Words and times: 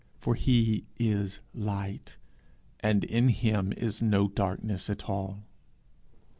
For 0.17 0.33
he 0.33 0.87
is 0.97 1.41
light, 1.53 2.17
and 2.79 3.03
in 3.03 3.27
him 3.29 3.71
is 3.73 4.01
no 4.01 4.27
darkness 4.27 4.89
at 4.89 5.07
all. 5.07 5.43